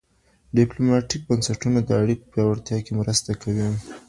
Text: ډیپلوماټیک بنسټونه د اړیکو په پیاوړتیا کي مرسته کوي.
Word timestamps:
ډیپلوماټیک 0.57 1.21
بنسټونه 1.29 1.79
د 1.83 1.89
اړیکو 2.01 2.23
په 2.27 2.31
پیاوړتیا 2.33 2.77
کي 2.85 2.91
مرسته 2.99 3.31
کوي. 3.41 3.67